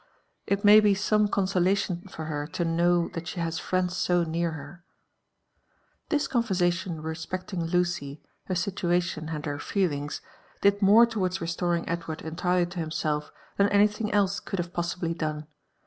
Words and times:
It 0.47 0.65
may 0.65 0.79
be 0.79 0.95
some 0.95 1.27
eooselation 1.27 2.09
for 2.09 2.25
her 2.25 2.47
to 2.57 2.65
know 2.65 3.09
that 3.09 3.27
she 3.27 3.39
bai 3.39 3.51
friends 3.51 3.95
so 3.95 4.23
near 4.23 4.53
her/'• 4.53 4.81
This 6.09 6.27
conversation 6.27 7.03
respecting 7.03 7.63
Lucy, 7.65 8.19
her 8.45 8.55
situation, 8.55 9.29
and 9.29 9.45
her 9.45 9.59
feelings, 9.59 10.21
did 10.61 10.81
more 10.81 11.05
towards 11.05 11.39
restoring 11.39 11.87
Edward 11.87 12.23
entirely 12.23 12.65
to 12.65 12.79
himself 12.79 13.31
than 13.57 13.69
anything 13.69 14.11
else 14.11 14.39
could 14.39 14.57
have 14.57 14.73
possibly 14.73 15.13
done. 15.13 15.45